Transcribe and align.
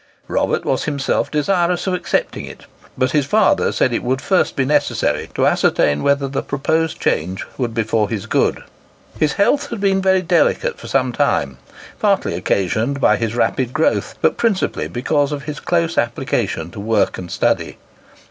Robert 0.27 0.65
was 0.65 0.85
himself 0.85 1.29
desirous 1.29 1.85
of 1.85 1.93
accepting 1.93 2.43
it, 2.45 2.65
but 2.97 3.11
his 3.11 3.27
father 3.27 3.71
said 3.71 3.93
it 3.93 4.01
would 4.01 4.19
first 4.19 4.55
be 4.55 4.65
necessary 4.65 5.29
to 5.35 5.45
ascertain 5.45 6.01
whether 6.01 6.27
the 6.27 6.41
proposed 6.41 6.99
change 6.99 7.45
would 7.59 7.75
be 7.75 7.83
for 7.83 8.09
his 8.09 8.25
good. 8.25 8.63
His 9.19 9.33
health 9.33 9.69
had 9.69 9.79
been 9.79 10.01
very 10.01 10.23
delicate 10.23 10.79
for 10.79 10.87
some 10.87 11.11
time, 11.11 11.59
partly 11.99 12.33
occasioned 12.33 12.99
by 12.99 13.15
his 13.17 13.35
rapid 13.35 13.73
growth, 13.73 14.15
but 14.23 14.37
principally 14.37 14.87
because 14.87 15.31
of 15.31 15.43
his 15.43 15.59
close 15.59 15.99
application 15.99 16.71
to 16.71 16.79
work 16.79 17.19
and 17.19 17.29
study. 17.29 17.77